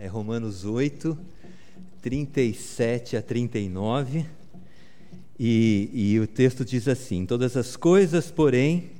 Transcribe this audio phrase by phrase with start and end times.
[0.00, 1.18] É Romanos 8,
[2.00, 4.24] 37 a 39.
[5.36, 8.90] E, e o texto diz assim: Todas as coisas, porém,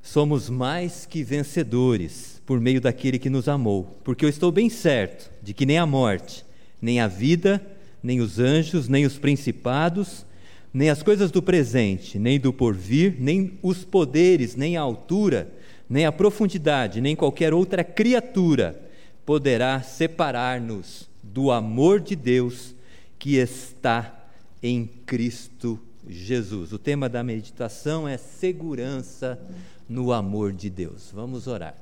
[0.00, 3.98] somos mais que vencedores por meio daquele que nos amou.
[4.02, 6.42] Porque eu estou bem certo de que nem a morte,
[6.80, 7.60] nem a vida,
[8.02, 10.24] nem os anjos, nem os principados,
[10.72, 15.52] nem as coisas do presente, nem do porvir, nem os poderes, nem a altura,
[15.86, 18.87] nem a profundidade, nem qualquer outra criatura
[19.28, 22.74] poderá separar-nos do amor de Deus
[23.18, 24.24] que está
[24.62, 26.72] em Cristo Jesus.
[26.72, 29.38] O tema da meditação é segurança
[29.86, 31.10] no amor de Deus.
[31.12, 31.74] Vamos orar.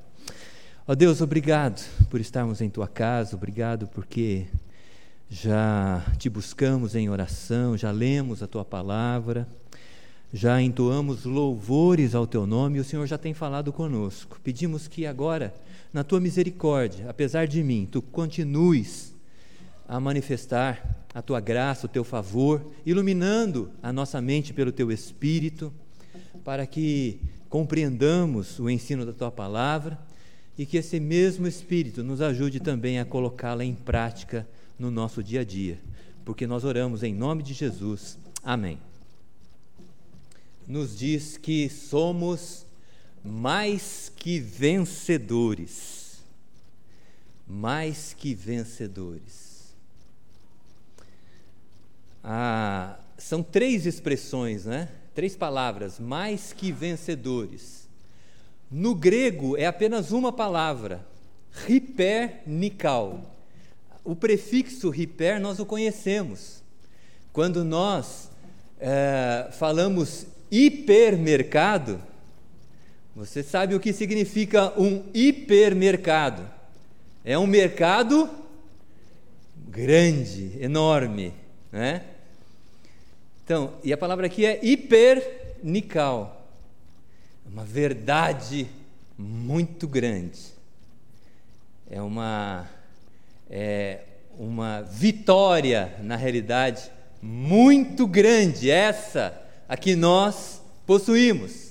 [0.85, 4.45] Ó oh Deus, obrigado por estarmos em tua casa, obrigado porque
[5.29, 9.47] já te buscamos em oração, já lemos a tua palavra,
[10.33, 14.37] já entoamos louvores ao teu nome e o Senhor já tem falado conosco.
[14.43, 15.53] Pedimos que agora
[15.97, 19.15] na tua misericórdia, apesar de mim, tu continues
[19.87, 25.73] a manifestar a tua graça, o teu favor, iluminando a nossa mente pelo teu espírito,
[26.43, 29.97] para que compreendamos o ensino da tua palavra
[30.55, 35.41] e que esse mesmo espírito nos ajude também a colocá-la em prática no nosso dia
[35.41, 35.79] a dia,
[36.23, 38.19] porque nós oramos em nome de Jesus.
[38.43, 38.77] Amém.
[40.67, 42.66] Nos diz que somos
[43.27, 46.23] mais que vencedores.
[47.47, 49.75] Mais que vencedores.
[52.23, 54.89] Ah, são três expressões, né?
[55.13, 57.87] Três palavras, mais que vencedores.
[58.69, 61.05] No grego é apenas uma palavra,
[61.67, 63.35] hiper nikal.
[64.03, 66.61] O prefixo hiper nós o conhecemos.
[67.31, 68.29] Quando nós
[68.79, 72.01] é, falamos hipermercado,
[73.17, 76.47] você sabe o que significa um hipermercado?
[77.25, 78.29] É um mercado
[79.67, 81.33] grande, enorme,
[81.71, 82.03] né?
[83.43, 86.47] Então, e a palavra aqui é hipernical.
[87.51, 88.67] Uma verdade
[89.17, 90.53] muito grande.
[91.89, 92.69] É uma
[93.49, 94.01] é
[94.37, 99.33] uma vitória, na realidade, muito grande, essa
[99.67, 101.66] a que nós possuímos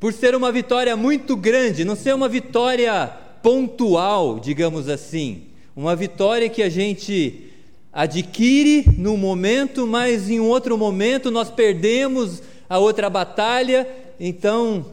[0.00, 3.06] por ser uma vitória muito grande, não ser uma vitória
[3.42, 5.42] pontual, digamos assim,
[5.76, 7.52] uma vitória que a gente
[7.92, 13.86] adquire num momento, mas em um outro momento nós perdemos a outra batalha,
[14.18, 14.86] então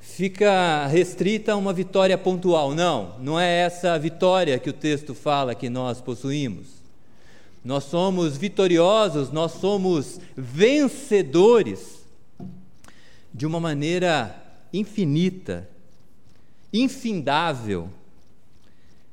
[0.00, 2.74] fica restrita a uma vitória pontual.
[2.74, 6.66] Não, não é essa vitória que o texto fala que nós possuímos.
[7.64, 11.95] Nós somos vitoriosos, nós somos vencedores
[13.36, 14.34] de uma maneira
[14.72, 15.68] infinita,
[16.72, 17.90] infindável,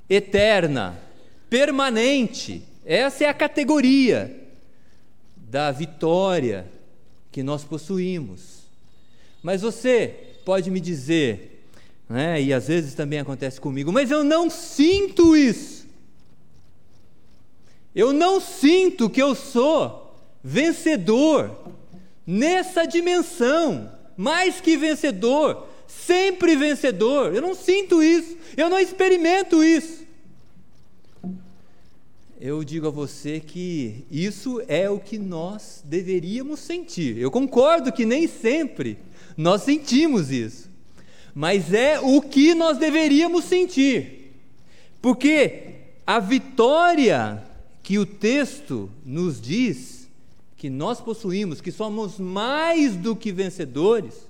[0.10, 0.98] eterna,
[1.50, 2.64] permanente.
[2.86, 4.48] Essa é a categoria
[5.36, 6.66] da vitória
[7.34, 8.62] que nós possuímos.
[9.42, 11.68] Mas você pode me dizer,
[12.08, 15.86] né, e às vezes também acontece comigo, mas eu não sinto isso.
[17.94, 21.74] Eu não sinto que eu sou vencedor
[22.26, 27.34] nessa dimensão mais que vencedor, sempre vencedor.
[27.34, 30.04] Eu não sinto isso, eu não experimento isso.
[32.40, 37.18] Eu digo a você que isso é o que nós deveríamos sentir.
[37.18, 38.98] Eu concordo que nem sempre
[39.38, 40.70] nós sentimos isso,
[41.34, 44.34] mas é o que nós deveríamos sentir,
[45.02, 45.76] porque
[46.06, 47.42] a vitória
[47.82, 50.03] que o texto nos diz
[50.64, 54.30] que nós possuímos, que somos mais do que vencedores,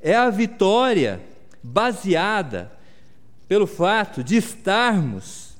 [0.00, 1.24] é a vitória
[1.62, 2.72] baseada
[3.46, 5.54] pelo fato de estarmos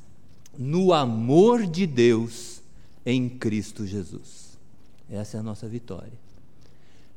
[0.59, 2.61] no amor de Deus
[3.07, 4.59] em Cristo Jesus.
[5.09, 6.19] Essa é a nossa vitória.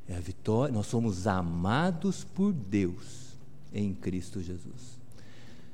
[0.08, 3.34] É a vitória, nós somos amados por Deus
[3.74, 5.00] em Cristo Jesus.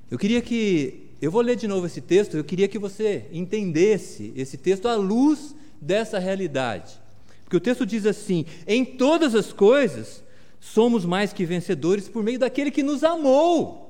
[0.09, 4.31] Eu queria que, eu vou ler de novo esse texto, eu queria que você entendesse
[4.38, 7.09] esse texto à luz dessa realidade.
[7.50, 10.24] Porque o texto diz assim: em todas as coisas
[10.60, 13.90] somos mais que vencedores por meio daquele que nos amou.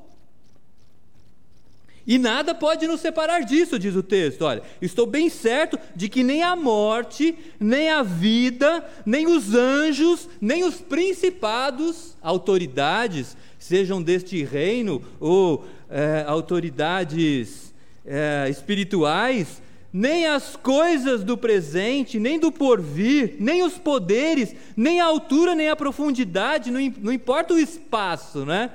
[2.07, 4.44] E nada pode nos separar disso, diz o texto.
[4.44, 10.29] Olha, estou bem certo de que nem a morte, nem a vida, nem os anjos,
[10.39, 17.73] nem os principados, autoridades, sejam deste reino ou é, autoridades
[18.06, 19.61] é, espirituais,
[19.91, 25.69] nem as coisas do presente, nem do porvir, nem os poderes, nem a altura, nem
[25.69, 28.71] a profundidade, não, não importa o espaço, né?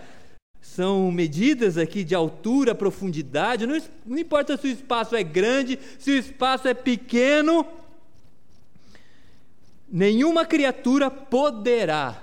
[0.75, 6.11] são medidas aqui de altura, profundidade, não, não importa se o espaço é grande, se
[6.11, 7.64] o espaço é pequeno,
[9.88, 12.20] nenhuma criatura poderá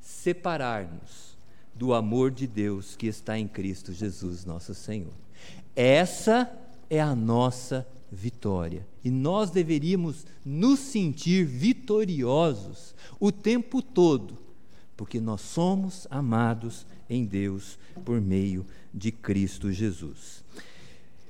[0.00, 1.34] separar-nos
[1.72, 5.14] do amor de Deus que está em Cristo Jesus, nosso Senhor.
[5.74, 6.50] Essa
[6.90, 8.86] é a nossa vitória.
[9.04, 14.38] E nós deveríamos nos sentir vitoriosos o tempo todo,
[14.96, 20.44] porque nós somos amados em Deus por meio de Cristo Jesus.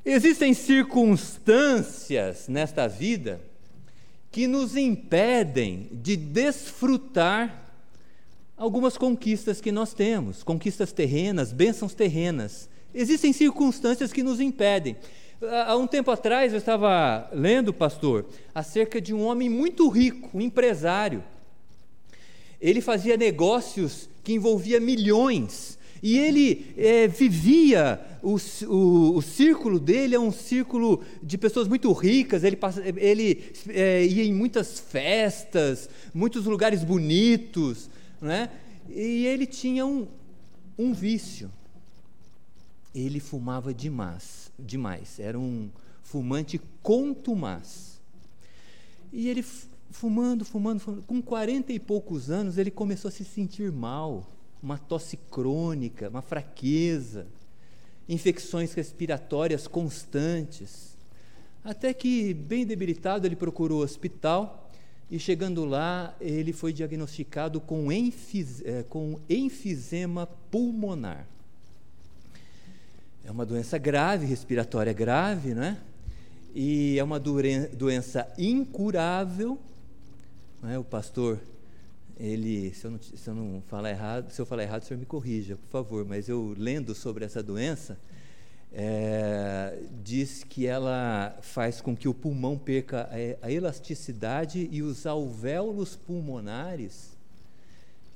[0.04, 3.40] Existem circunstâncias nesta vida
[4.30, 7.72] que nos impedem de desfrutar
[8.56, 12.68] algumas conquistas que nós temos, conquistas terrenas, bênçãos terrenas.
[12.92, 14.96] Existem circunstâncias que nos impedem.
[15.50, 20.40] Há um tempo atrás eu estava lendo, pastor, acerca de um homem muito rico, um
[20.40, 21.22] empresário.
[22.60, 25.78] Ele fazia negócios que envolvia milhões.
[26.02, 28.36] E ele é, vivia, o,
[28.66, 32.58] o, o, círculo dele é um círculo de pessoas muito ricas, ele,
[32.98, 37.88] ele é, ia em muitas festas, muitos lugares bonitos,
[38.20, 38.50] né?
[38.88, 40.06] e ele tinha um,
[40.78, 41.50] um vício.
[42.94, 45.68] Ele fumava demais, demais, era um
[46.02, 48.00] fumante contumaz.
[49.12, 49.42] E ele
[49.94, 51.02] fumando, fumando, fumando.
[51.02, 54.26] Com 40 e poucos anos, ele começou a se sentir mal,
[54.62, 57.26] uma tosse crônica, uma fraqueza,
[58.08, 60.96] infecções respiratórias constantes.
[61.64, 64.68] Até que, bem debilitado, ele procurou o hospital
[65.10, 71.26] e, chegando lá, ele foi diagnosticado com, é, com enfisema pulmonar.
[73.24, 75.78] É uma doença grave, respiratória grave, né?
[76.54, 79.58] E é uma doença incurável
[80.70, 80.78] é?
[80.78, 81.38] O pastor,
[82.18, 84.98] ele, se eu, não, se eu não falar errado, se eu falar errado, o senhor
[84.98, 86.04] me corrija, por favor.
[86.06, 87.98] Mas eu lendo sobre essa doença,
[88.72, 93.08] é, diz que ela faz com que o pulmão perca
[93.42, 97.10] a, a elasticidade e os alvéolos pulmonares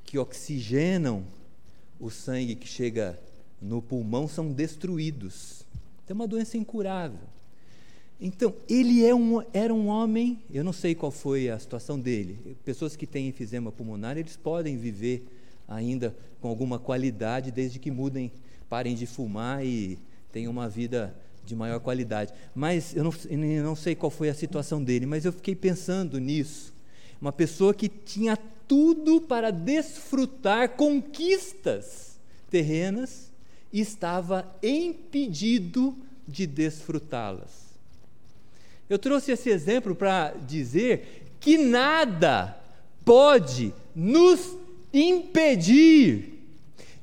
[0.05, 1.23] que oxigenam
[2.01, 3.19] o sangue que chega
[3.61, 5.65] no pulmão são destruídos.
[6.09, 7.19] É uma doença incurável.
[8.21, 12.57] Então, ele é um, era um homem, eu não sei qual foi a situação dele.
[12.65, 15.25] Pessoas que têm enfisema pulmonar, eles podem viver
[15.69, 18.33] ainda com alguma qualidade, desde que mudem,
[18.69, 19.99] parem de fumar e
[20.33, 21.15] tenham uma vida
[21.45, 22.33] de maior qualidade.
[22.55, 26.19] Mas eu não, eu não sei qual foi a situação dele, mas eu fiquei pensando
[26.19, 26.75] nisso.
[27.21, 32.19] Uma pessoa que tinha tudo para desfrutar conquistas
[32.51, 33.28] terrenas
[33.73, 37.69] estava impedido de desfrutá-las.
[38.89, 42.59] Eu trouxe esse exemplo para dizer que nada
[43.05, 44.57] pode nos
[44.93, 46.39] impedir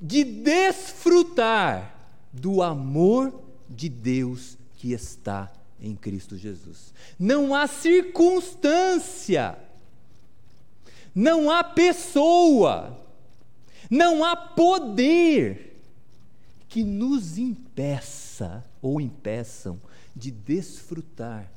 [0.01, 1.95] de desfrutar
[2.31, 3.33] do amor
[3.69, 6.93] de Deus que está em Cristo Jesus.
[7.17, 9.57] Não há circunstância,
[11.13, 12.99] não há pessoa,
[13.89, 15.74] não há poder
[16.75, 19.79] que nos impeça ou impeçam
[20.13, 21.49] de desfrutar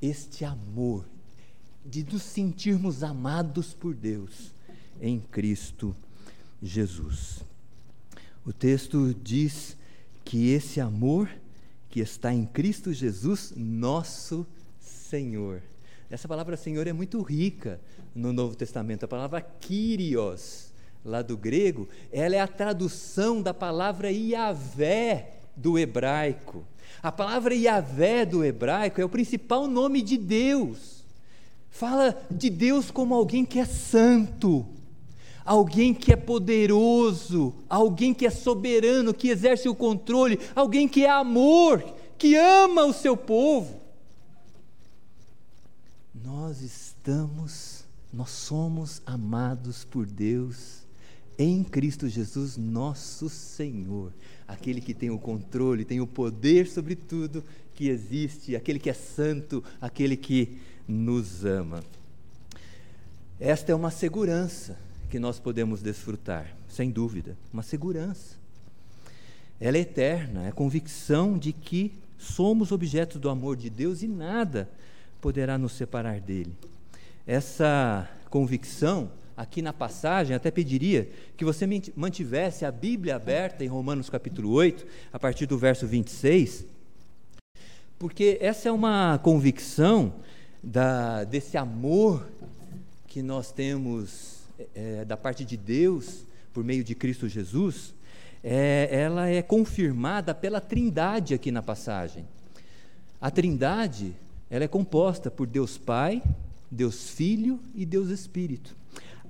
[0.00, 1.04] este amor,
[1.84, 4.52] de nos sentirmos amados por Deus
[5.00, 5.92] em Cristo
[6.62, 7.42] Jesus.
[8.46, 9.76] O texto diz
[10.24, 11.28] que esse amor
[11.90, 14.46] que está em Cristo Jesus, nosso
[14.80, 15.60] Senhor.
[16.08, 17.80] Essa palavra Senhor é muito rica
[18.14, 19.02] no Novo Testamento.
[19.02, 20.67] A palavra Kyrios,
[21.04, 26.64] lá do grego, ela é a tradução da palavra Yahvé do hebraico.
[27.02, 31.04] A palavra Yahvé do hebraico é o principal nome de Deus.
[31.70, 34.66] Fala de Deus como alguém que é santo,
[35.44, 41.10] alguém que é poderoso, alguém que é soberano, que exerce o controle, alguém que é
[41.10, 41.84] amor,
[42.16, 43.80] que ama o seu povo.
[46.12, 50.87] Nós estamos, nós somos amados por Deus
[51.38, 54.12] em Cristo Jesus, nosso Senhor
[54.48, 58.94] aquele que tem o controle, tem o poder sobre tudo que existe, aquele que é
[58.94, 61.84] santo, aquele que nos ama.
[63.38, 64.78] Esta é uma segurança
[65.10, 68.36] que nós podemos desfrutar, sem dúvida, uma segurança.
[69.60, 74.08] Ela é eterna, é a convicção de que somos objetos do amor de Deus e
[74.08, 74.68] nada
[75.20, 76.52] poderá nos separar dele.
[77.26, 81.64] Essa convicção aqui na passagem, até pediria que você
[81.94, 86.64] mantivesse a Bíblia aberta em Romanos capítulo 8, a partir do verso 26,
[88.00, 90.12] porque essa é uma convicção
[90.60, 92.26] da, desse amor
[93.06, 94.40] que nós temos
[94.74, 97.94] é, da parte de Deus por meio de Cristo Jesus.
[98.42, 102.24] é, ela é confirmada pela Trindade aqui na passagem.
[103.20, 104.16] A Trindade,
[104.50, 106.20] ela é composta por Deus Pai,
[106.68, 108.77] Deus Filho e Deus Espírito.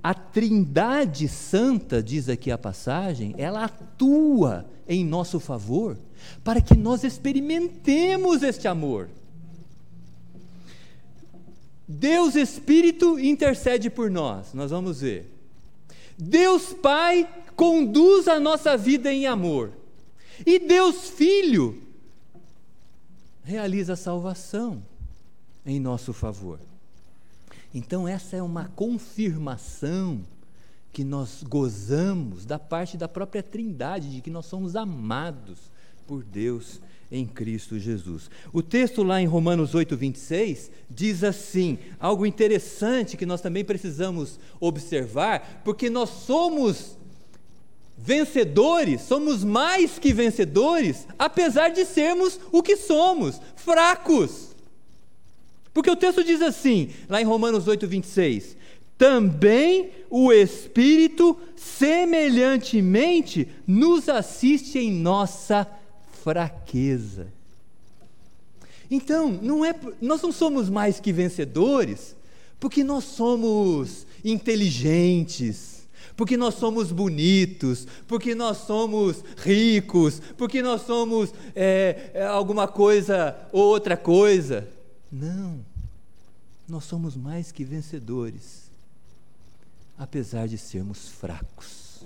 [0.03, 5.99] A Trindade Santa, diz aqui a passagem, ela atua em nosso favor
[6.43, 9.09] para que nós experimentemos este amor.
[11.87, 15.27] Deus Espírito intercede por nós, nós vamos ver.
[16.19, 19.73] Deus Pai conduz a nossa vida em amor.
[20.45, 21.83] E Deus Filho
[23.43, 24.83] realiza a salvação
[25.65, 26.61] em nosso favor.
[27.75, 30.21] Então, essa é uma confirmação
[30.93, 35.59] que nós gozamos da parte da própria Trindade, de que nós somos amados
[36.07, 38.31] por Deus em Cristo Jesus.
[38.53, 44.39] O texto lá em Romanos 8, 26 diz assim: algo interessante que nós também precisamos
[44.59, 46.97] observar, porque nós somos
[47.97, 54.57] vencedores, somos mais que vencedores, apesar de sermos o que somos, fracos.
[55.73, 58.57] Porque o texto diz assim, lá em Romanos 8, 26,
[58.97, 65.67] também o Espírito semelhantemente nos assiste em nossa
[66.23, 67.29] fraqueza.
[68.91, 72.17] Então, não é, nós não somos mais que vencedores
[72.59, 81.33] porque nós somos inteligentes, porque nós somos bonitos, porque nós somos ricos, porque nós somos
[81.55, 84.67] é, alguma coisa ou outra coisa.
[85.11, 85.65] Não,
[86.69, 88.71] nós somos mais que vencedores,
[89.97, 92.05] apesar de sermos fracos.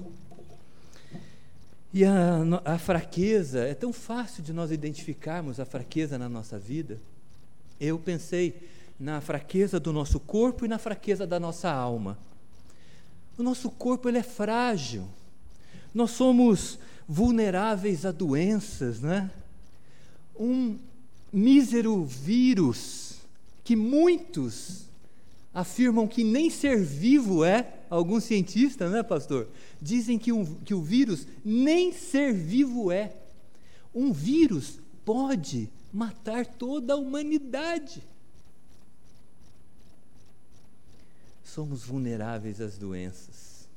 [1.93, 6.99] E a, a, fraqueza, é tão fácil de nós identificarmos a fraqueza na nossa vida.
[7.79, 8.69] Eu pensei
[8.99, 12.17] na fraqueza do nosso corpo e na fraqueza da nossa alma.
[13.37, 15.07] O nosso corpo ele é frágil.
[15.93, 19.31] Nós somos vulneráveis a doenças, né?
[20.39, 20.79] Um
[21.33, 23.17] mísero vírus
[23.65, 24.87] que muitos
[25.55, 29.49] afirmam que nem ser vivo é, alguns cientistas, né, pastor?
[29.81, 33.15] Dizem que, um, que o vírus nem ser vivo é.
[33.95, 38.03] Um vírus pode matar toda a humanidade.
[41.45, 43.69] Somos vulneráveis às doenças.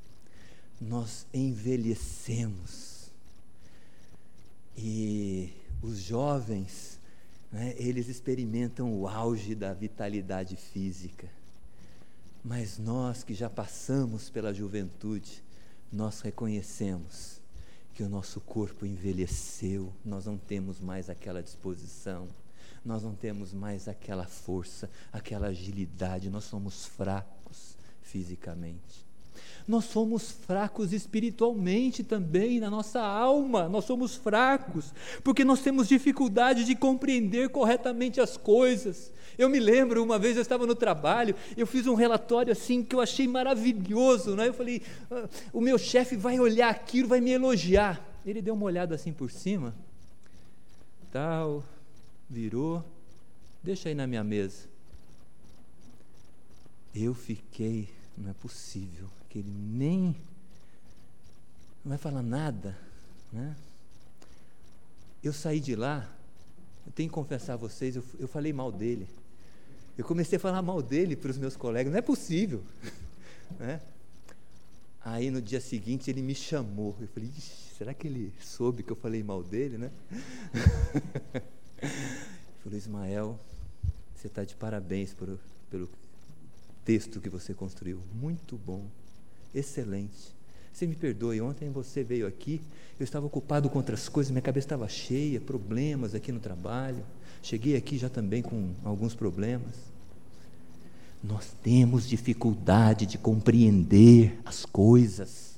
[0.80, 3.10] Nós envelhecemos.
[4.76, 6.95] E os jovens,
[7.56, 11.28] né, eles experimentam o auge da vitalidade física
[12.48, 15.42] mas nós que já passamos pela juventude,
[15.92, 17.40] nós reconhecemos
[17.92, 22.28] que o nosso corpo envelheceu, nós não temos mais aquela disposição,
[22.84, 29.04] nós não temos mais aquela força, aquela agilidade, nós somos fracos fisicamente.
[29.66, 34.94] Nós somos fracos espiritualmente também, na nossa alma, nós somos fracos,
[35.24, 39.10] porque nós temos dificuldade de compreender corretamente as coisas.
[39.36, 42.94] Eu me lembro, uma vez eu estava no trabalho, eu fiz um relatório assim que
[42.94, 44.46] eu achei maravilhoso, né?
[44.46, 48.00] eu falei, ah, o meu chefe vai olhar aquilo, vai me elogiar.
[48.24, 49.74] Ele deu uma olhada assim por cima,
[51.12, 51.64] tal,
[52.30, 52.84] virou,
[53.62, 54.68] deixa aí na minha mesa.
[56.94, 60.16] Eu fiquei, não é possível que ele nem
[61.84, 62.76] não vai falar nada,
[63.30, 63.54] né?
[65.22, 66.10] Eu saí de lá,
[66.86, 69.06] eu tenho que confessar a vocês, eu, eu falei mal dele.
[69.98, 72.62] Eu comecei a falar mal dele para os meus colegas, não é possível.
[73.60, 73.82] né?
[75.04, 76.96] Aí no dia seguinte ele me chamou.
[76.98, 77.30] Eu falei,
[77.76, 79.90] será que ele soube que eu falei mal dele, né?
[81.82, 81.92] ele
[82.62, 83.40] falou, Ismael,
[84.14, 85.38] você está de parabéns por,
[85.70, 85.90] pelo
[86.86, 88.00] texto que você construiu.
[88.14, 88.88] Muito bom
[89.54, 90.34] excelente.
[90.72, 92.60] Você me perdoe, ontem você veio aqui,
[93.00, 97.02] eu estava ocupado com outras coisas, minha cabeça estava cheia, problemas aqui no trabalho.
[97.42, 99.74] Cheguei aqui já também com alguns problemas.
[101.22, 105.56] Nós temos dificuldade de compreender as coisas.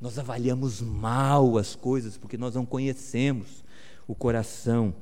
[0.00, 3.62] Nós avaliamos mal as coisas porque nós não conhecemos
[4.06, 4.94] o coração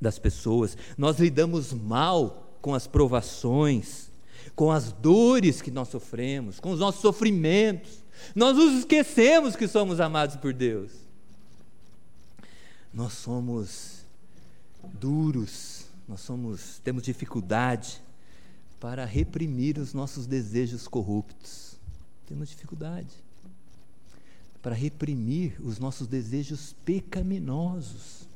[0.00, 0.76] das pessoas.
[0.98, 4.11] Nós lidamos mal com as provações
[4.54, 8.04] com as dores que nós sofremos, com os nossos sofrimentos.
[8.34, 10.92] Nós nos esquecemos que somos amados por Deus.
[12.92, 14.04] Nós somos
[15.00, 18.02] duros, nós somos, temos dificuldade
[18.78, 21.76] para reprimir os nossos desejos corruptos.
[22.26, 23.14] Temos dificuldade
[24.60, 28.28] para reprimir os nossos desejos pecaminosos.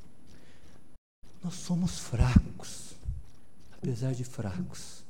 [1.45, 2.97] Nós somos fracos,
[3.73, 5.06] apesar de fracos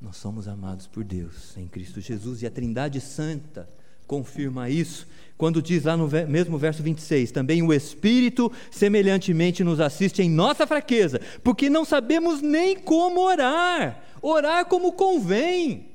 [0.00, 3.68] nós somos amados por Deus em Cristo Jesus e a Trindade Santa
[4.06, 10.22] confirma isso quando diz lá no mesmo verso 26, também o Espírito semelhantemente nos assiste
[10.22, 15.90] em nossa fraqueza, porque não sabemos nem como orar, orar como convém.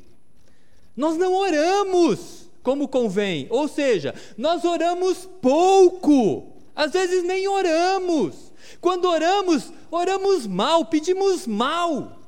[0.96, 8.52] Nós não oramos como convém, ou seja, nós oramos pouco, às vezes nem oramos.
[8.80, 12.21] Quando oramos, oramos mal, pedimos mal,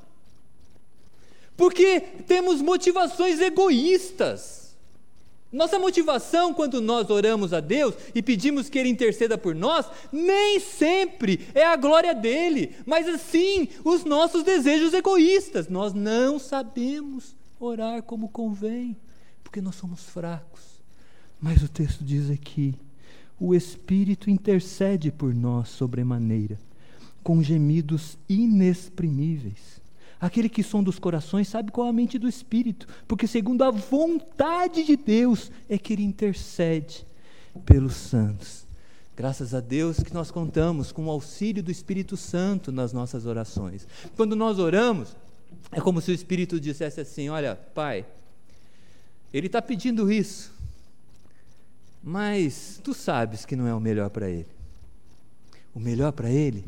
[1.55, 4.63] porque temos motivações egoístas.
[5.51, 10.59] Nossa motivação quando nós oramos a Deus e pedimos que Ele interceda por nós, nem
[10.59, 15.67] sempre é a glória dele, mas sim os nossos desejos egoístas.
[15.67, 18.97] Nós não sabemos orar como convém,
[19.43, 20.63] porque nós somos fracos.
[21.39, 22.73] Mas o texto diz aqui:
[23.39, 26.59] o Espírito intercede por nós sobremaneira,
[27.21, 29.82] com gemidos inexprimíveis.
[30.23, 33.69] Aquele que sonda os corações sabe qual é a mente do Espírito, porque segundo a
[33.69, 37.05] vontade de Deus é que ele intercede
[37.65, 38.65] pelos santos.
[39.17, 43.85] Graças a Deus que nós contamos com o auxílio do Espírito Santo nas nossas orações.
[44.15, 45.13] Quando nós oramos,
[45.73, 48.05] é como se o Espírito dissesse assim: Olha, Pai,
[49.33, 50.53] ele está pedindo isso,
[52.01, 54.47] mas tu sabes que não é o melhor para ele.
[55.75, 56.63] O melhor para ele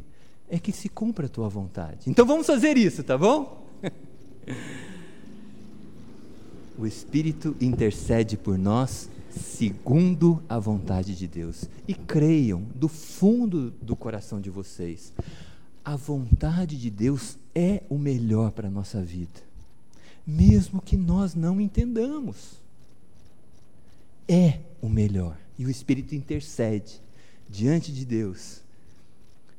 [0.49, 2.09] é que se cumpra a tua vontade.
[2.09, 3.65] Então vamos fazer isso, tá bom?
[6.77, 11.65] o Espírito intercede por nós segundo a vontade de Deus.
[11.87, 15.13] E creiam do fundo do coração de vocês,
[15.83, 19.41] a vontade de Deus é o melhor para a nossa vida,
[20.25, 22.63] mesmo que nós não entendamos.
[24.27, 25.37] É o melhor.
[25.57, 26.99] E o Espírito intercede
[27.47, 28.64] diante de Deus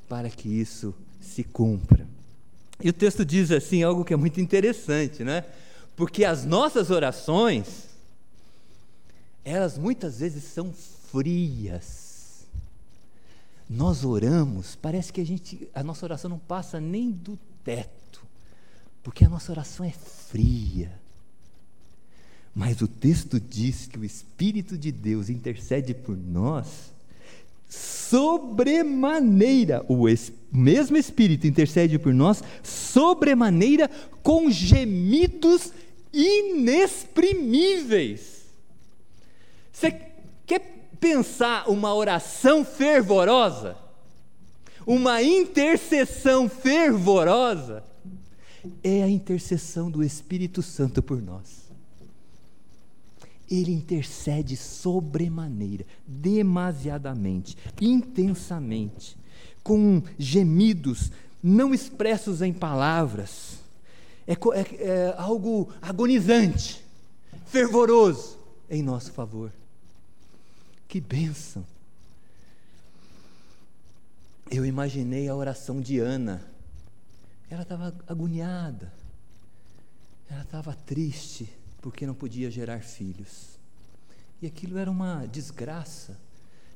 [0.08, 2.06] para que isso se cumpra.
[2.82, 5.44] E o texto diz assim algo que é muito interessante, né?
[5.96, 7.88] Porque as nossas orações,
[9.44, 10.72] elas muitas vezes são
[11.10, 12.46] frias.
[13.68, 18.24] Nós oramos, parece que a gente, a nossa oração não passa nem do teto,
[19.02, 20.92] porque a nossa oração é fria.
[22.54, 26.92] Mas o texto diz que o Espírito de Deus intercede por nós
[27.68, 30.06] sobremaneira, o
[30.52, 33.90] mesmo Espírito intercede por nós, sobremaneira
[34.22, 35.72] com gemidos
[36.12, 38.46] inexprimíveis.
[39.72, 39.90] Você
[40.46, 43.76] quer pensar uma oração fervorosa?
[44.86, 47.82] Uma intercessão fervorosa?
[48.82, 51.65] É a intercessão do Espírito Santo por nós
[53.50, 59.16] ele intercede sobremaneira, demasiadamente, intensamente,
[59.62, 61.10] com gemidos
[61.42, 63.58] não expressos em palavras.
[64.26, 66.84] É, é, é algo agonizante,
[67.46, 69.52] fervoroso em nosso favor.
[70.88, 71.64] Que bênção!
[74.50, 76.42] Eu imaginei a oração de Ana.
[77.48, 78.92] Ela estava agoniada,
[80.28, 81.48] ela estava triste
[81.80, 83.58] porque não podia gerar filhos.
[84.40, 86.18] E aquilo era uma desgraça,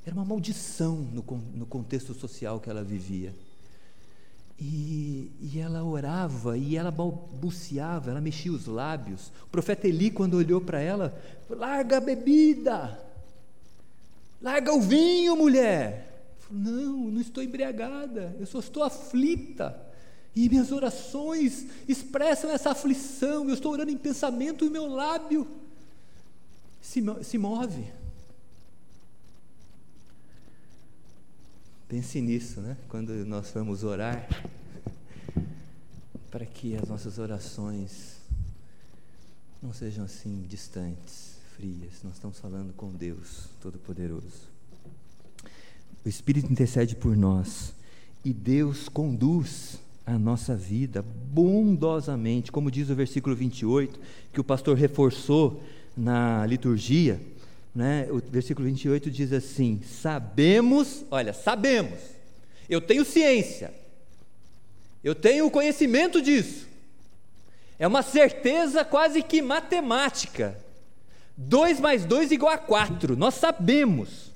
[0.05, 1.23] era uma maldição no,
[1.55, 3.35] no contexto social que ela vivia.
[4.59, 9.33] E, e, ela orava e ela balbuciava, ela mexia os lábios.
[9.45, 13.01] O profeta Eli, quando olhou para ela, larga a bebida,
[14.41, 16.35] larga o vinho, mulher.
[16.41, 19.90] Falou, não, não estou embriagada, eu só estou aflita.
[20.35, 23.49] E minhas orações expressam essa aflição.
[23.49, 25.47] Eu estou orando em pensamento e meu lábio
[26.81, 27.85] se, se move.
[31.89, 32.77] Pense nisso, né?
[32.89, 34.29] Quando nós vamos orar,
[36.31, 38.21] para que as nossas orações
[39.61, 42.03] não sejam assim distantes, frias.
[42.03, 44.49] Nós estamos falando com Deus Todo-Poderoso.
[46.05, 47.75] O Espírito intercede por nós
[48.25, 49.79] e Deus conduz
[50.11, 54.01] a nossa vida bondosamente, como diz o versículo 28,
[54.33, 55.63] que o pastor reforçou
[55.97, 57.21] na liturgia,
[57.73, 58.09] né?
[58.11, 62.01] O versículo 28 diz assim: Sabemos, olha, sabemos,
[62.69, 63.73] eu tenho ciência,
[65.05, 66.67] eu tenho conhecimento disso,
[67.79, 70.59] é uma certeza quase que matemática.
[71.37, 73.17] 2 mais 2 igual a 4.
[73.17, 74.31] Nós sabemos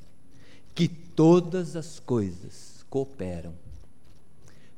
[0.75, 3.64] que todas as coisas cooperam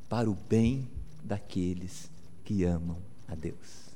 [0.08, 0.88] para o bem
[1.22, 2.10] daqueles
[2.44, 3.90] que amam a Deus,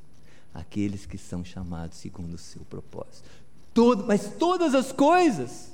[0.53, 3.29] aqueles que são chamados segundo o seu propósito.
[3.73, 5.71] Todo, mas todas as coisas,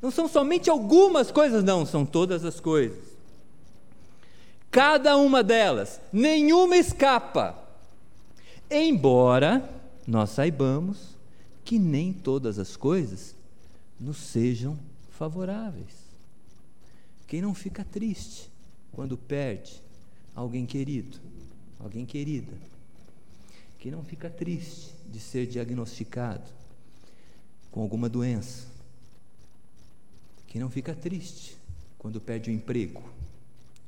[0.00, 3.12] não são somente algumas coisas, não, são todas as coisas.
[4.70, 7.58] Cada uma delas, nenhuma escapa.
[8.70, 9.68] Embora
[10.06, 11.16] nós saibamos
[11.64, 13.34] que nem todas as coisas
[14.00, 14.78] nos sejam
[15.10, 16.02] favoráveis.
[17.26, 18.51] Quem não fica triste
[18.92, 19.80] quando perde
[20.34, 21.18] alguém querido,
[21.78, 22.52] alguém querida?
[23.78, 26.48] Quem não fica triste de ser diagnosticado
[27.70, 28.66] com alguma doença?
[30.46, 31.56] Quem não fica triste
[31.98, 33.02] quando perde o emprego,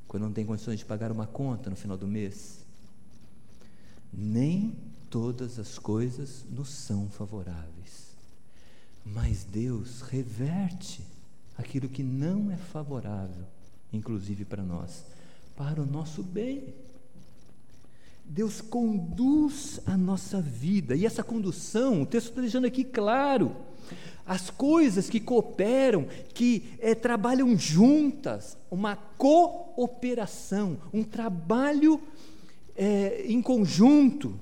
[0.07, 2.59] quando não tem condições de pagar uma conta no final do mês?
[4.11, 4.75] Nem
[5.09, 8.15] todas as coisas nos são favoráveis.
[9.05, 11.05] Mas Deus reverte
[11.57, 13.45] aquilo que não é favorável,
[13.91, 15.05] inclusive para nós,
[15.55, 16.73] para o nosso bem.
[18.25, 23.55] Deus conduz a nossa vida, e essa condução, o texto está deixando aqui claro,
[24.25, 32.01] as coisas que cooperam, que é, trabalham juntas, uma cooperação, um trabalho
[32.75, 34.39] é, em conjunto.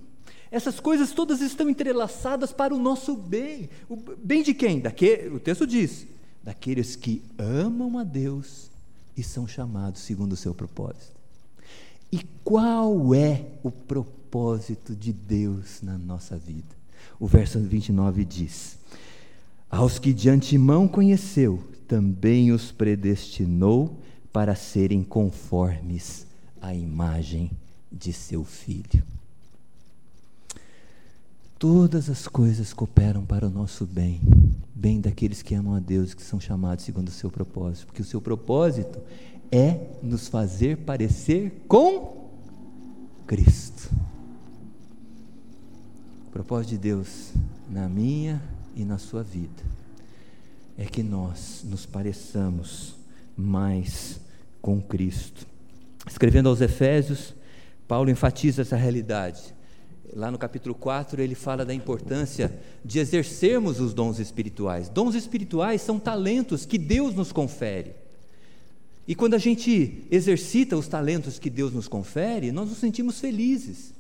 [0.49, 3.69] Essas coisas todas estão entrelaçadas para o nosso bem.
[3.89, 4.79] O bem de quem?
[4.79, 6.07] Daquele, o texto diz:
[6.41, 8.71] daqueles que amam a Deus
[9.15, 11.13] e são chamados segundo o seu propósito.
[12.11, 16.75] E qual é o propósito de Deus na nossa vida?
[17.19, 18.77] O verso 29 diz:
[19.69, 23.99] Aos que de antemão conheceu, também os predestinou
[24.31, 26.25] para serem conformes
[26.61, 27.51] à imagem
[27.91, 29.03] de seu filho.
[31.59, 34.19] Todas as coisas cooperam para o nosso bem,
[34.73, 38.05] bem daqueles que amam a Deus que são chamados segundo o seu propósito, porque o
[38.05, 38.99] seu propósito
[39.51, 42.29] é nos fazer parecer com
[43.27, 43.91] Cristo.
[46.27, 47.33] O propósito de Deus
[47.69, 48.41] na minha
[48.75, 49.63] e na sua vida
[50.77, 52.95] é que nós nos pareçamos
[53.37, 54.19] mais
[54.61, 55.45] com Cristo.
[56.07, 57.33] Escrevendo aos Efésios,
[57.87, 59.53] Paulo enfatiza essa realidade
[60.15, 64.89] lá no capítulo 4, ele fala da importância de exercermos os dons espirituais.
[64.89, 67.95] Dons espirituais são talentos que Deus nos confere.
[69.07, 73.93] E quando a gente exercita os talentos que Deus nos confere, nós nos sentimos felizes.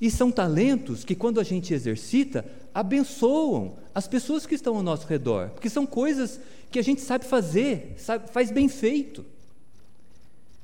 [0.00, 5.06] E são talentos que, quando a gente exercita, abençoam as pessoas que estão ao nosso
[5.06, 9.24] redor, porque são coisas que a gente sabe fazer, sabe, faz bem feito.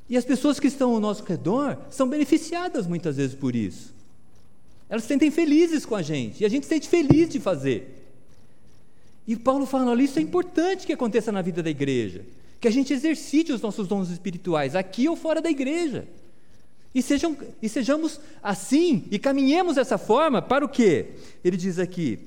[0.08, 3.94] E as pessoas que estão ao nosso redor são beneficiadas muitas vezes por isso.
[4.90, 7.96] Elas se sentem felizes com a gente, e a gente se sente feliz de fazer.
[9.26, 12.26] E Paulo fala: olha, isso é importante que aconteça na vida da igreja,
[12.60, 16.08] que a gente exercite os nossos dons espirituais, aqui ou fora da igreja.
[16.92, 21.10] E, sejam, e sejamos assim, e caminhemos dessa forma para o quê?
[21.44, 22.18] Ele diz aqui: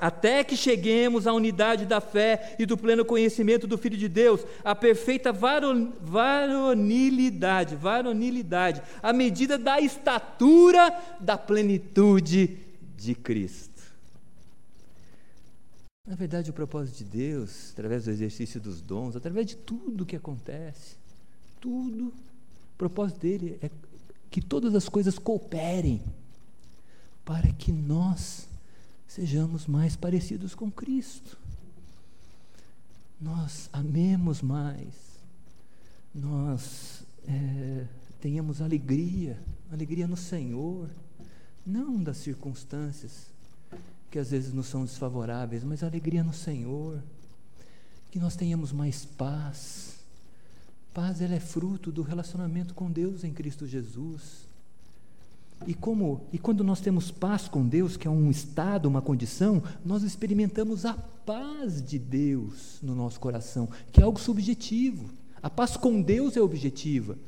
[0.00, 4.40] até que cheguemos à unidade da fé e do pleno conhecimento do Filho de Deus,
[4.64, 12.56] à perfeita varonilidade, varonilidade, à medida da estatura da plenitude
[12.96, 13.68] de Cristo.
[16.06, 20.16] Na verdade, o propósito de Deus, através do exercício dos dons, através de tudo que
[20.16, 20.96] acontece,
[21.60, 23.70] tudo, o propósito dele é
[24.30, 26.02] que todas as coisas cooperem
[27.24, 28.48] para que nós
[29.10, 31.36] sejamos mais parecidos com Cristo.
[33.20, 34.94] Nós amemos mais,
[36.14, 37.86] nós é,
[38.20, 39.36] tenhamos alegria,
[39.70, 40.88] alegria no Senhor,
[41.66, 43.26] não das circunstâncias
[44.12, 47.02] que às vezes nos são desfavoráveis, mas alegria no Senhor,
[48.12, 49.96] que nós tenhamos mais paz.
[50.94, 54.48] Paz ela é fruto do relacionamento com Deus em Cristo Jesus.
[55.66, 59.62] E como e quando nós temos paz com Deus, que é um estado, uma condição,
[59.84, 65.10] nós experimentamos a paz de Deus no nosso coração, que é algo subjetivo.
[65.42, 67.18] A paz com Deus é objetiva.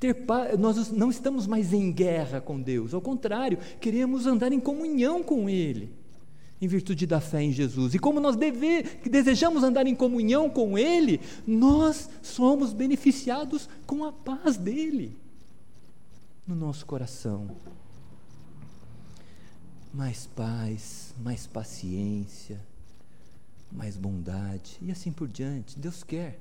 [0.00, 4.60] Ter paz, nós não estamos mais em guerra com Deus, ao contrário, queremos andar em
[4.60, 5.90] comunhão com Ele,
[6.60, 7.94] em virtude da fé em Jesus.
[7.94, 14.12] E como nós deve, desejamos andar em comunhão com Ele, nós somos beneficiados com a
[14.12, 15.16] paz dele
[16.46, 17.50] no nosso coração.
[19.92, 22.60] Mais paz, mais paciência,
[23.72, 25.78] mais bondade e assim por diante.
[25.78, 26.38] Deus quer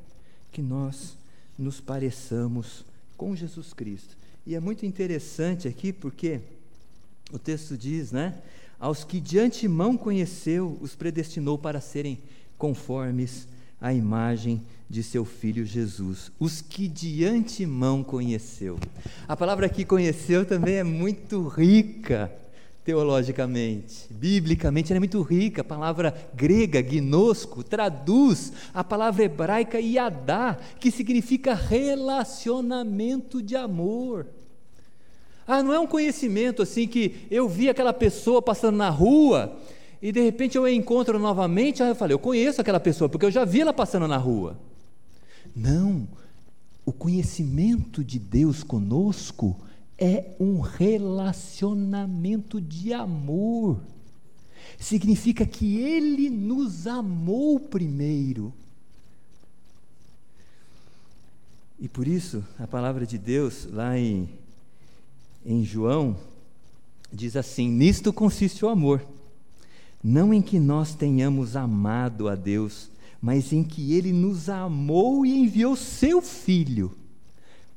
[0.51, 1.17] que nós
[1.57, 2.85] nos pareçamos
[3.17, 4.17] com Jesus Cristo.
[4.45, 6.41] E é muito interessante aqui porque
[7.31, 8.41] o texto diz, né?
[8.79, 12.19] Aos que de antemão conheceu, os predestinou para serem
[12.57, 13.47] conformes
[13.79, 18.79] à imagem de seu filho Jesus, os que de antemão conheceu.
[19.27, 22.31] A palavra aqui conheceu também é muito rica
[22.85, 25.61] teologicamente, biblicamente ela é muito rica.
[25.61, 34.27] A palavra grega, gnosco, traduz a palavra hebraica yadá, que significa relacionamento de amor.
[35.47, 39.57] Ah, não é um conhecimento assim que eu vi aquela pessoa passando na rua
[40.01, 43.25] e de repente eu a encontro novamente, aí eu falei, eu conheço aquela pessoa, porque
[43.25, 44.57] eu já vi ela passando na rua.
[45.55, 46.07] Não,
[46.85, 49.57] o conhecimento de Deus conosco
[49.97, 53.79] é um relacionamento de amor.
[54.77, 58.53] Significa que Ele nos amou primeiro.
[61.79, 64.29] E por isso, a palavra de Deus, lá em,
[65.45, 66.17] em João,
[67.11, 69.05] diz assim: Nisto consiste o amor,
[70.03, 72.89] não em que nós tenhamos amado a Deus,
[73.25, 76.95] mas em que Ele nos amou e enviou Seu Filho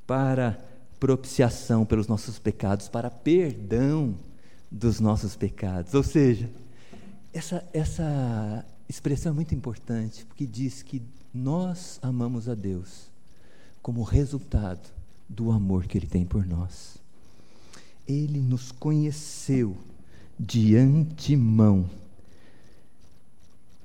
[0.06, 0.62] para
[1.00, 4.14] propiciação pelos nossos pecados, para perdão
[4.70, 5.94] dos nossos pecados.
[5.94, 6.50] Ou seja,
[7.32, 11.00] essa, essa expressão é muito importante, porque diz que
[11.32, 13.08] nós amamos a Deus
[13.80, 14.86] como resultado
[15.26, 16.98] do amor que Ele tem por nós.
[18.06, 19.74] Ele nos conheceu
[20.38, 21.88] de antemão.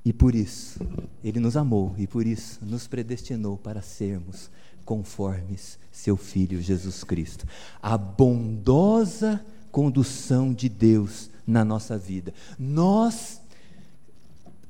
[0.04, 0.78] E por isso,
[1.22, 4.50] Ele nos amou e por isso nos predestinou para sermos
[4.84, 7.46] conformes seu Filho Jesus Cristo.
[7.80, 12.32] A bondosa condução de Deus na nossa vida.
[12.58, 13.40] Nós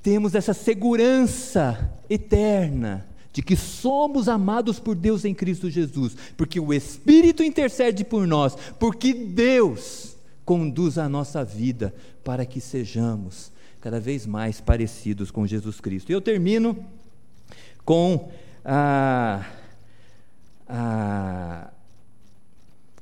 [0.02, 6.72] temos essa segurança eterna de que somos amados por Deus em Cristo Jesus, porque o
[6.72, 11.92] Espírito intercede por nós, porque Deus conduz a nossa vida
[12.22, 13.50] para que sejamos
[13.84, 16.08] cada vez mais parecidos com Jesus Cristo.
[16.08, 16.74] E eu termino
[17.84, 18.32] com
[18.64, 19.44] a,
[20.66, 21.70] a,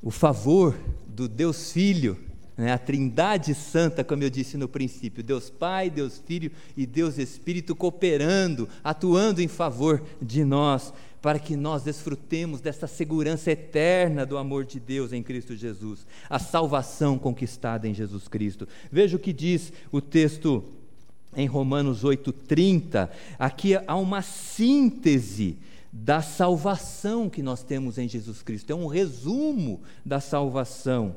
[0.03, 2.19] o favor do Deus Filho
[2.57, 7.17] né, a Trindade Santa, como eu disse no princípio, Deus Pai, Deus Filho e Deus
[7.17, 14.37] Espírito cooperando, atuando em favor de nós, para que nós desfrutemos dessa segurança eterna do
[14.37, 18.69] amor de Deus em Cristo Jesus, a salvação conquistada em Jesus Cristo.
[18.91, 20.65] Veja o que diz o texto
[21.37, 23.09] em Romanos 8:30.
[23.39, 25.57] Aqui há uma síntese
[25.93, 28.71] da salvação que nós temos em Jesus Cristo.
[28.71, 31.15] É um resumo da salvação.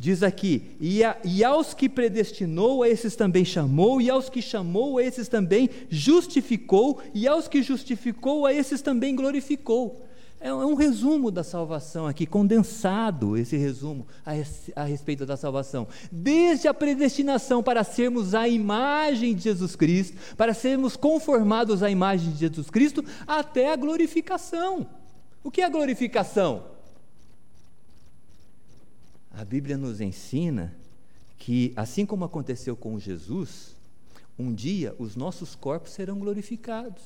[0.00, 4.40] Diz aqui: e, a, e, aos que predestinou, a esses também chamou, e aos que
[4.40, 10.06] chamou, a esses também justificou, e aos que justificou, a esses também glorificou.
[10.40, 14.32] É, é um resumo da salvação aqui, condensado esse resumo a,
[14.80, 15.86] a respeito da salvação.
[16.10, 22.30] Desde a predestinação para sermos a imagem de Jesus Cristo, para sermos conformados à imagem
[22.30, 24.86] de Jesus Cristo, até a glorificação.
[25.44, 26.79] O que é a glorificação?
[29.30, 30.74] A Bíblia nos ensina
[31.38, 33.74] que, assim como aconteceu com Jesus,
[34.38, 37.02] um dia os nossos corpos serão glorificados.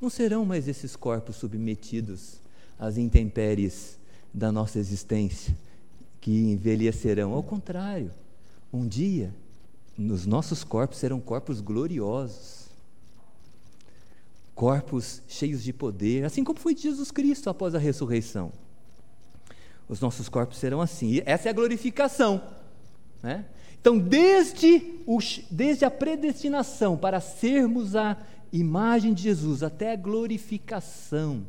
[0.00, 2.34] Não serão mais esses corpos submetidos
[2.78, 3.98] às intempéries
[4.32, 5.56] da nossa existência,
[6.20, 7.32] que envelhecerão.
[7.32, 8.10] Ao contrário,
[8.72, 9.34] um dia
[9.96, 12.68] os nossos corpos serão corpos gloriosos,
[14.54, 18.52] corpos cheios de poder, assim como foi Jesus Cristo após a ressurreição
[19.88, 21.08] os nossos corpos serão assim.
[21.08, 22.40] E essa é a glorificação.
[23.22, 23.44] Né?
[23.80, 25.18] Então, desde, o,
[25.50, 28.16] desde a predestinação para sermos a
[28.52, 31.44] imagem de Jesus até a glorificação,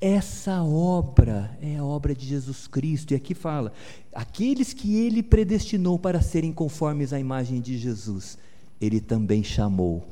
[0.00, 3.12] essa obra é a obra de Jesus Cristo.
[3.12, 3.72] E aqui fala:
[4.12, 8.36] aqueles que ele predestinou para serem conformes à imagem de Jesus,
[8.80, 10.04] ele também chamou.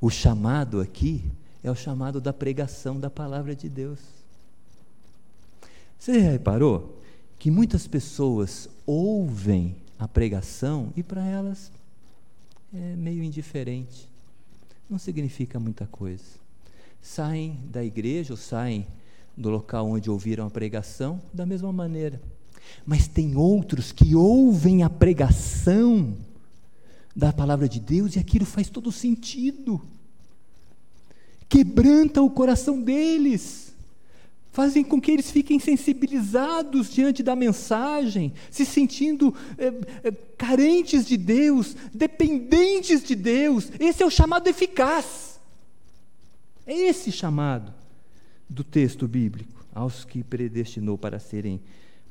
[0.00, 1.24] O chamado aqui
[1.62, 4.23] é o chamado da pregação da palavra de Deus.
[6.04, 7.00] Você reparou
[7.38, 11.72] que muitas pessoas ouvem a pregação e para elas
[12.74, 14.06] é meio indiferente,
[14.90, 16.22] não significa muita coisa.
[17.00, 18.86] Saem da igreja ou saem
[19.34, 22.20] do local onde ouviram a pregação da mesma maneira.
[22.84, 26.18] Mas tem outros que ouvem a pregação
[27.16, 29.80] da palavra de Deus e aquilo faz todo sentido.
[31.48, 33.63] Quebranta o coração deles
[34.54, 39.66] fazem com que eles fiquem sensibilizados diante da mensagem, se sentindo é,
[40.04, 43.68] é, carentes de Deus, dependentes de Deus.
[43.80, 45.40] Esse é o chamado eficaz.
[46.64, 47.74] É esse chamado
[48.48, 49.52] do texto bíblico.
[49.74, 51.60] Aos que predestinou para serem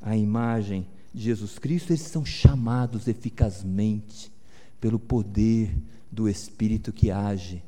[0.02, 4.30] a imagem de Jesus Cristo, eles são chamados eficazmente
[4.78, 5.74] pelo poder
[6.12, 7.62] do Espírito que age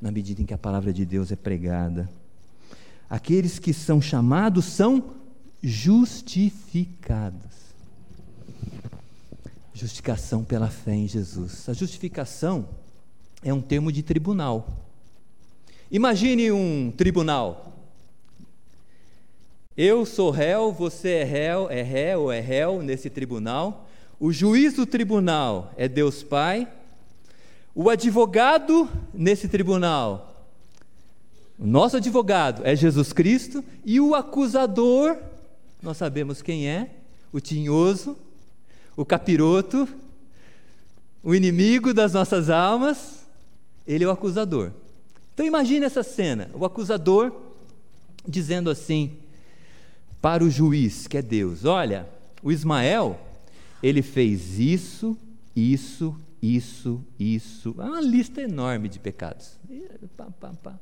[0.00, 2.08] na medida em que a palavra de Deus é pregada.
[3.08, 5.14] Aqueles que são chamados são
[5.62, 7.40] justificados.
[9.72, 11.68] Justificação pela fé em Jesus.
[11.68, 12.68] A justificação
[13.42, 14.68] é um termo de tribunal.
[15.90, 17.72] Imagine um tribunal.
[19.76, 23.88] Eu sou réu, você é réu, é réu ou é réu nesse tribunal.
[24.20, 26.68] O juiz do tribunal é Deus Pai,
[27.76, 30.33] O advogado nesse tribunal,
[31.58, 35.16] o nosso advogado é Jesus Cristo, e o acusador,
[35.82, 36.90] nós sabemos quem é,
[37.32, 38.16] o tinhoso,
[38.96, 39.88] o capiroto,
[41.22, 43.24] o inimigo das nossas almas,
[43.86, 44.70] ele é o acusador.
[45.32, 47.32] Então imagine essa cena, o acusador
[48.26, 49.16] dizendo assim
[50.20, 52.08] para o juiz, que é Deus: "Olha,
[52.42, 53.18] o Ismael,
[53.82, 55.16] ele fez isso,
[55.54, 59.58] isso, isso, isso, uma lista enorme de pecados.
[60.16, 60.78] Pá, pá, pá.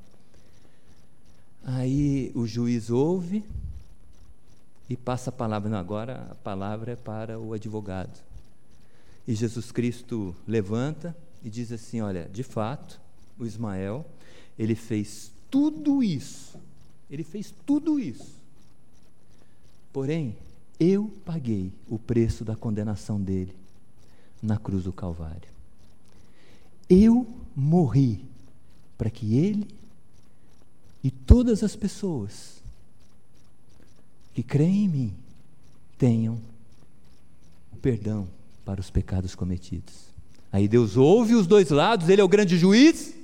[1.64, 3.44] Aí o juiz ouve
[4.88, 5.70] e passa a palavra.
[5.70, 8.18] Não, agora a palavra é para o advogado.
[9.26, 13.00] E Jesus Cristo levanta e diz assim: Olha, de fato,
[13.38, 14.04] o Ismael,
[14.58, 16.58] ele fez tudo isso.
[17.10, 18.40] Ele fez tudo isso.
[19.92, 20.34] Porém,
[20.80, 23.54] eu paguei o preço da condenação dele
[24.42, 25.48] na cruz do Calvário.
[26.88, 28.24] Eu morri
[28.98, 29.68] para que ele
[31.02, 32.62] e todas as pessoas
[34.34, 35.14] que creem em mim
[35.98, 36.40] tenham
[37.72, 38.28] o perdão
[38.64, 40.12] para os pecados cometidos.
[40.50, 43.14] Aí Deus ouve os dois lados, ele é o grande juiz,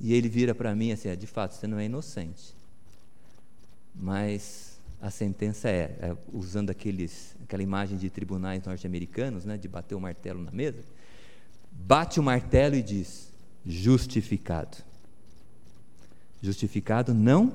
[0.00, 2.54] e ele vira para mim assim: ah, de fato, você não é inocente.
[3.94, 9.94] Mas a sentença é, é usando aqueles, aquela imagem de tribunais norte-americanos, né, de bater
[9.94, 10.82] o martelo na mesa,
[11.72, 13.28] bate o martelo e diz:
[13.64, 14.87] justificado.
[16.42, 17.52] Justificado não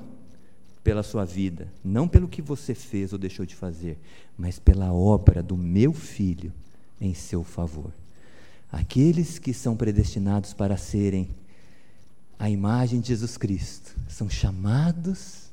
[0.82, 3.98] pela sua vida, não pelo que você fez ou deixou de fazer,
[4.36, 6.52] mas pela obra do meu filho
[7.00, 7.90] em seu favor.
[8.70, 11.30] Aqueles que são predestinados para serem
[12.38, 15.44] a imagem de Jesus Cristo são chamados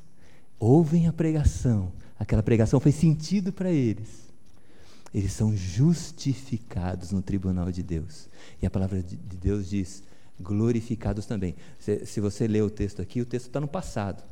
[0.59, 4.31] ouvem a pregação, aquela pregação faz sentido para eles.
[5.13, 8.29] Eles são justificados no tribunal de Deus.
[8.61, 10.03] E a palavra de Deus diz:
[10.41, 11.55] glorificados também.
[11.79, 14.23] Se, se você ler o texto aqui, o texto está no passado.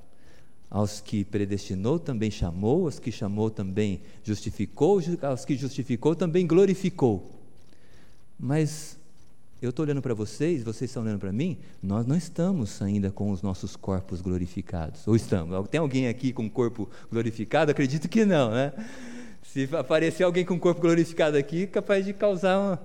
[0.70, 7.32] Aos que predestinou também chamou, aos que chamou também justificou, aos que justificou também glorificou.
[8.38, 9.00] Mas
[9.62, 13.30] eu estou olhando para vocês, vocês estão olhando para mim, nós não estamos ainda com
[13.30, 15.06] os nossos corpos glorificados.
[15.06, 15.68] Ou estamos?
[15.70, 17.70] Tem alguém aqui com corpo glorificado?
[17.70, 18.72] Acredito que não, né?
[19.44, 22.78] Se aparecer alguém com corpo glorificado aqui, capaz de causar um,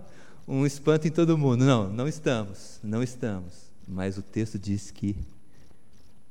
[0.47, 1.65] um espanto em todo mundo.
[1.65, 3.65] Não, não estamos, não estamos.
[3.87, 5.17] Mas o texto diz que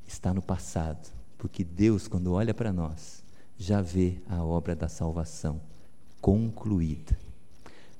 [0.08, 3.24] está no passado, porque Deus, quando olha para nós,
[3.58, 5.60] já vê a obra da salvação
[6.22, 7.18] concluída.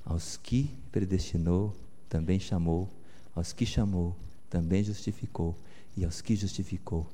[0.04, 1.74] Aos que predestinou,
[2.08, 2.88] também chamou,
[3.34, 4.14] aos que chamou,
[4.50, 5.56] também justificou,
[5.96, 7.06] e aos que justificou,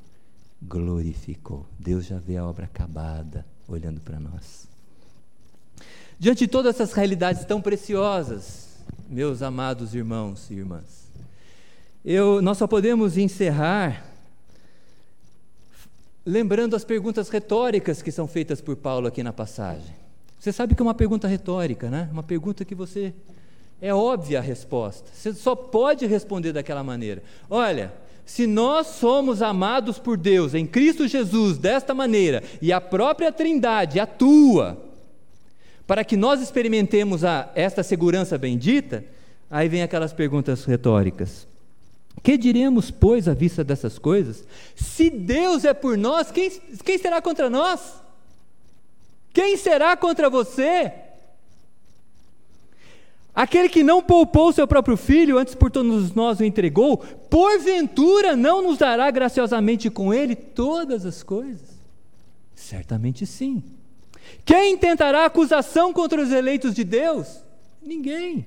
[0.62, 1.66] glorificou.
[1.78, 4.66] Deus já vê a obra acabada olhando para nós.
[6.18, 8.69] Diante de todas essas realidades tão preciosas,
[9.10, 11.10] meus amados irmãos e irmãs,
[12.04, 14.06] eu, nós só podemos encerrar
[16.24, 19.94] lembrando as perguntas retóricas que são feitas por Paulo aqui na passagem.
[20.38, 22.08] Você sabe que é uma pergunta retórica, né?
[22.12, 23.12] Uma pergunta que você
[23.82, 25.10] é óbvia a resposta.
[25.12, 27.22] Você só pode responder daquela maneira.
[27.50, 27.92] Olha,
[28.24, 33.98] se nós somos amados por Deus em Cristo Jesus desta maneira, e a própria Trindade
[33.98, 34.89] atua
[35.90, 39.04] para que nós experimentemos a, esta segurança bendita,
[39.50, 41.48] aí vem aquelas perguntas retóricas.
[42.22, 44.44] Que diremos, pois, à vista dessas coisas?
[44.76, 46.48] Se Deus é por nós, quem,
[46.84, 48.00] quem será contra nós?
[49.32, 50.92] Quem será contra você?
[53.34, 58.62] Aquele que não poupou seu próprio filho, antes por todos nós o entregou, porventura não
[58.62, 61.68] nos dará graciosamente com ele todas as coisas?
[62.54, 63.60] Certamente sim.
[64.44, 67.42] Quem tentará acusação contra os eleitos de Deus?
[67.82, 68.46] Ninguém.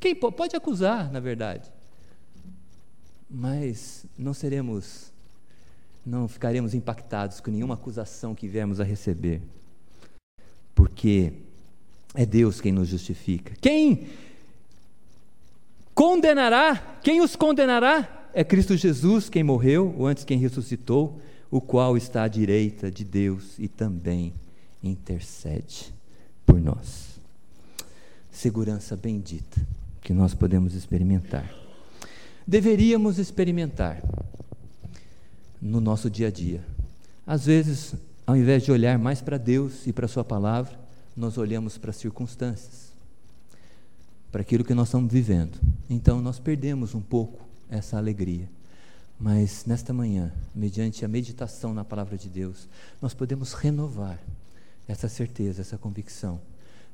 [0.00, 1.70] Quem pode acusar, na verdade?
[3.30, 5.12] Mas não seremos,
[6.04, 9.40] não ficaremos impactados com nenhuma acusação que viemos a receber,
[10.74, 11.32] porque
[12.14, 13.54] é Deus quem nos justifica.
[13.60, 14.08] Quem
[15.94, 16.98] condenará?
[17.02, 18.28] Quem os condenará?
[18.34, 21.20] É Cristo Jesus quem morreu, ou antes quem ressuscitou,
[21.50, 24.32] o qual está à direita de Deus e também
[24.82, 25.92] intercede
[26.44, 27.18] por nós.
[28.30, 29.60] Segurança bendita
[30.00, 31.48] que nós podemos experimentar.
[32.46, 34.02] Deveríamos experimentar
[35.60, 36.64] no nosso dia a dia.
[37.26, 37.94] Às vezes,
[38.26, 40.78] ao invés de olhar mais para Deus e para Sua palavra,
[41.16, 42.90] nós olhamos para as circunstâncias,
[44.30, 45.58] para aquilo que nós estamos vivendo.
[45.88, 48.48] Então nós perdemos um pouco essa alegria.
[49.20, 52.68] Mas nesta manhã, mediante a meditação na palavra de Deus,
[53.00, 54.18] nós podemos renovar
[54.86, 56.40] essa certeza, essa convicção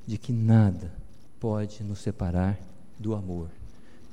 [0.05, 0.91] de que nada
[1.39, 2.59] pode nos separar
[2.97, 3.49] do amor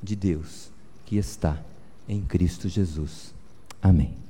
[0.02, 0.70] de Deus
[1.04, 1.62] que está
[2.08, 3.34] em Cristo Jesus.
[3.82, 4.25] Amém.